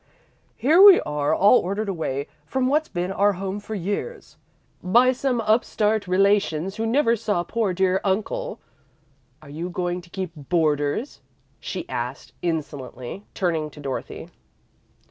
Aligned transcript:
"Here 0.55 0.81
we 0.81 0.99
are, 1.01 1.31
all 1.31 1.59
ordered 1.59 1.87
away 1.87 2.25
from 2.47 2.65
what's 2.65 2.89
been 2.89 3.11
our 3.11 3.33
home 3.33 3.59
for 3.59 3.75
years, 3.75 4.35
by 4.81 5.11
some 5.11 5.39
upstart 5.41 6.07
relations 6.07 6.77
who 6.77 6.87
never 6.87 7.15
saw 7.15 7.43
poor, 7.43 7.71
dear 7.71 8.01
uncle. 8.03 8.59
Are 9.43 9.49
you 9.51 9.69
going 9.69 10.01
to 10.01 10.09
keep 10.09 10.31
boarders?" 10.35 11.21
she 11.59 11.87
asked, 11.87 12.33
insolently, 12.41 13.25
turning 13.35 13.69
to 13.69 13.79
Dorothy. 13.79 14.29